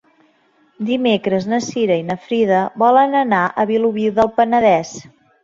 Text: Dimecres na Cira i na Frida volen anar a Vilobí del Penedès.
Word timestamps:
Dimecres 0.85 1.45
na 1.51 1.59
Cira 1.65 1.97
i 2.03 2.07
na 2.07 2.15
Frida 2.23 2.63
volen 2.85 3.15
anar 3.21 3.43
a 3.45 3.67
Vilobí 3.75 4.09
del 4.19 4.35
Penedès. 4.41 4.97